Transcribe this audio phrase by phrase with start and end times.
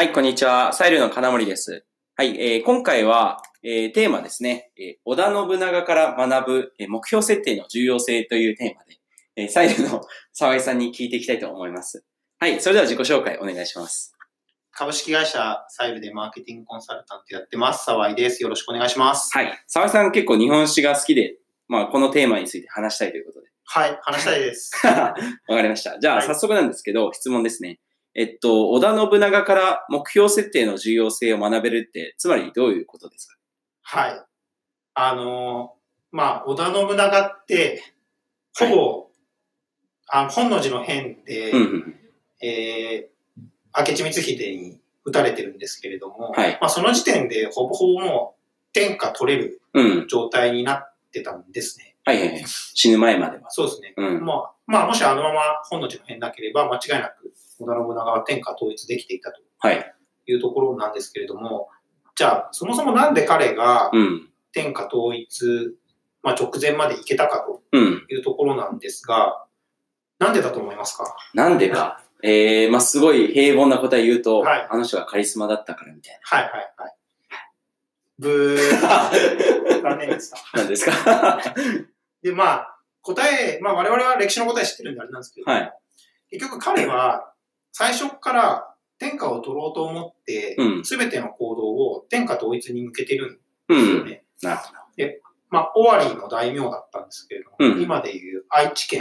[0.00, 0.72] はい、こんにちは。
[0.72, 1.84] サイルの金森です。
[2.16, 8.98] はい、えー今回は、えーテーマですね、えー織田信長から学ぶ、えー目標設定の重要性というテーマで、
[9.36, 10.00] えーサイルの
[10.32, 12.02] 沢井さんに聞いていきたいと思います。
[12.38, 14.16] はい、それでは自己紹介お願いします。
[14.72, 17.84] 株式会社サイルでマーケティングコンサルタントやってます。
[17.84, 18.42] 沢井です。
[18.42, 19.36] よろしくお願いします。
[19.36, 21.36] はい、沢井さん結構日本史が好きで、
[21.68, 23.48] まあ、このテーマについて話したいということで。
[23.66, 24.72] はい、話したいです。
[24.88, 26.00] わかりました。
[26.00, 27.80] じゃあ、はい早速なんですけど、質問ですね。
[28.14, 33.36] えっと、織田信長から目標設定の重要性を学べるって、つまりどういうことですか？
[33.82, 34.24] はい。
[34.94, 35.80] あのー
[36.16, 37.82] まあ、織田信長って、
[38.58, 39.06] ほぼ、
[40.08, 41.96] あ本能寺の変で、うんうんうん。
[42.42, 43.40] えー、
[43.78, 48.40] 明智光秀に撃たれてるんですけれども、はいまあ、その時点でほぼほぼもう
[48.72, 50.08] 天下取れるうん。
[50.08, 51.94] 状態になってたんですね。
[52.04, 52.44] はいはいはい。
[52.46, 53.48] 死ぬ前までは。
[53.50, 53.94] そうですね。
[53.96, 54.24] うん。
[54.24, 57.29] まあ、まあ、もしあのまま本能寺の変なければ、間違いなく
[57.60, 59.94] 織田信長は天下統一できていたとはい。
[60.26, 61.68] いうところなんですけれども、
[62.16, 64.26] じゃあ、そもそもなんで彼がうん。
[64.52, 65.76] 天下統一、
[66.22, 68.06] まあ、直前まで行けたかとうん。
[68.08, 69.44] いうところなんですが、
[70.18, 71.16] なんでだと思いますか？
[71.34, 72.02] なんでか。
[72.22, 76.96] えー、まあ、すごい平凡な答え言うと、はいあの人がカリスマだったからみたいはいはいはい。
[78.18, 79.82] ブー。
[79.82, 80.36] 残念でした。
[80.58, 80.62] な。
[80.62, 81.54] なんですか？
[82.22, 85.72] で、まあ、答え、まあ我々は歴史の答え知ってるんであれなんですけど、はい
[86.32, 87.29] 結局彼は
[87.80, 90.84] 最初から天下を取ろうと思ってう、ん。
[90.84, 93.78] すべ、ての行動を天下統一に向けてるんうん。
[93.80, 94.24] ですよね。
[94.42, 94.70] なるほど。
[95.48, 99.00] まあ、尾張の大名だったんですけれども、うん今でいう愛知県。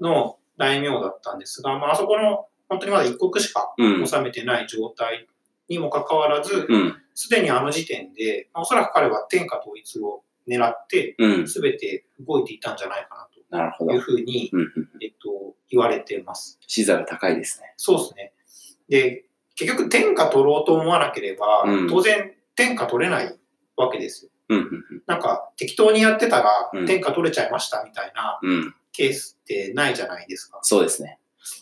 [0.00, 4.04] の大名だったんですが、まあ、あそこの本当にまだ一国しかうん。
[4.04, 5.28] 治めてない状態
[5.68, 6.96] にもかかわらず、うん。
[7.14, 11.48] すでにあの時点で、まあおそらく彼は天下統一を狙って、うん。
[11.48, 14.00] すべて動いていたんじゃないかなるほどいう。
[14.00, 14.60] ふうに、うん。
[14.60, 14.68] うん
[15.00, 16.58] えっと、言われています。
[16.66, 17.72] 視座が高いですね。
[17.76, 18.32] そうですね。
[18.88, 23.38] で、結局天下取ろうと思わなければ、うん当然天下取れない
[23.76, 24.30] わけですよ。
[24.50, 24.58] うん。
[24.58, 25.02] うん。
[25.06, 28.50] なんか適当にやってたらうん天下取れちゃいましたみたいなうん。
[28.50, 28.74] うん。
[28.92, 30.58] ケースってないじゃないですか。
[30.62, 31.18] そうですね。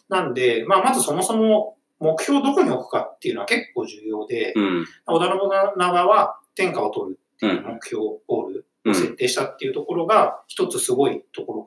[0.09, 4.87] なんで、まあ、まずそもそも目標をどこに置くかっていうのは結構重要で、うん。
[5.07, 5.41] 織田信
[5.77, 8.93] 長は天下を取るっていう目標ゴールうん。
[8.93, 11.66] を設定したっていうところが一つすごいところ。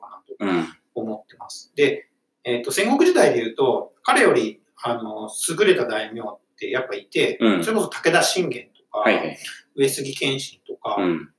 [0.94, 1.72] 思ってます。
[1.76, 2.08] で、
[2.44, 9.38] えっ、と、戦国時代で言うと、彼より、あの、優れた大名ってやっぱいて、うんそれこそ武田信玄とか、はいはい。
[9.76, 11.30] 上杉謙信とか、うん。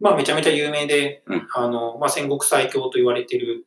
[0.00, 3.66] まあめちゃめちゃ有名で、うんあの、まあ戦国最強と言われてる、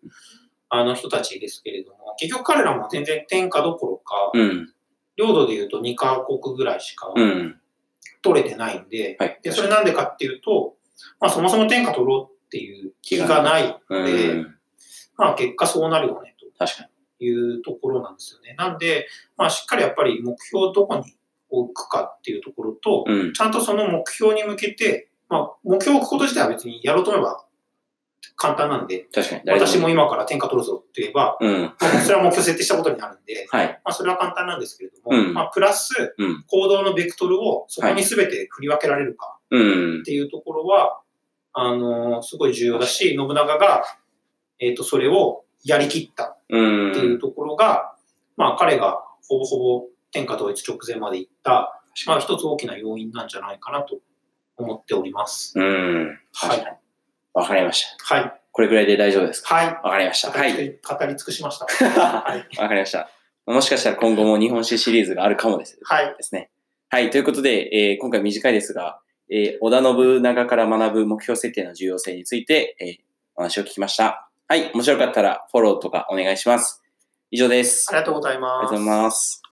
[0.69, 4.73] あの人たちですけれども、結局彼らも全然天下どころか、うん。
[5.15, 7.59] 領土で言うと2カ国ぐらいしかうん。
[8.23, 9.39] 取れてないんで、はい。
[9.43, 10.75] で、それなんでかっていうと、
[11.19, 14.52] まあそもそも天下取ろうっていう気がないので、うん。
[15.17, 16.43] まあ結果そうなるよねと。
[17.19, 18.55] いうところなんですよね。
[18.57, 19.07] なんで、
[19.37, 21.15] まあ、しっかりやっぱり目標をどこに
[21.49, 23.33] 置くかっていうところと、うん。
[23.33, 27.45] ちゃんとその目標に向けて、まあ、目標を置くこと自体は別にやろうと思えば
[28.35, 29.41] 簡単なんで、確かに。
[29.45, 31.61] 私も今から天下取るぞって言えば、うん。
[31.63, 33.67] まあそれは目標設定したことになるんで、 はい。
[33.67, 36.43] まあ、それは簡単なんですけれども、うんまあ、プラスうん。
[36.47, 40.03] 行動のベクトルをそこに全て振り分けられるかうんっ。
[40.03, 40.99] ていうところは、
[41.53, 43.83] あのすごい重要だし、信長が、
[44.59, 46.91] えっ、と、それをやりきったうん。
[46.91, 47.95] っていうところが、
[48.37, 53.99] まあ彼がほぼほぼ天下統一直前まで行った、まあ一つ大きな要因なんじゃないかなと
[54.57, 55.53] 思っております。
[55.57, 56.19] うん。
[56.33, 56.79] はい。
[57.33, 58.15] わかりました。
[58.15, 58.39] はい。
[58.51, 59.55] これくらいで大丈夫ですか？
[59.55, 59.67] はい。
[59.67, 60.31] わかりました。
[60.31, 60.53] はい。
[60.53, 60.59] 語
[61.05, 61.85] り尽くしました。
[61.99, 62.55] わ はい。
[62.55, 63.09] かりました。
[63.45, 66.07] もしかしたら今後も日本史シリーズがあるかもですはい。
[66.15, 66.49] ですね。
[66.89, 67.09] はい。
[67.09, 68.99] ということで、えー今回短いですが、
[69.29, 72.95] えー織田信長から学ぶ目標設定の重要性について、えー
[73.35, 74.29] お話を聞きました。
[74.53, 74.69] はい。
[74.71, 76.83] 面白かったらフォローとかお願いします。
[77.31, 77.87] 以上です。
[77.89, 78.51] ありがとうございます。
[78.51, 79.39] ありがとうございます。